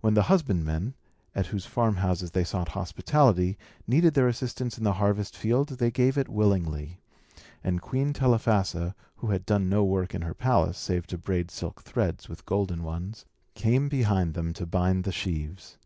[0.00, 0.94] When the husbandmen,
[1.34, 6.16] at whose farmhouses they sought hospitality, needed their assistance in the harvest field, they gave
[6.16, 7.02] it willingly;
[7.62, 11.82] and Queen Telephassa (who had done no work in her palace, save to braid silk
[11.82, 15.76] threads with golden ones) came behind them to bind the sheaves.